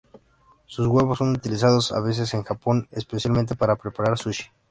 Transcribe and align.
Sus 0.65 0.87
huevos 0.87 1.19
son 1.19 1.29
utilizados 1.35 1.91
a 1.91 1.99
veces 1.99 2.33
en 2.33 2.41
Japón, 2.41 2.87
especialmente 2.89 3.55
para 3.55 3.75
preparar 3.75 4.17
sushi. 4.17 4.45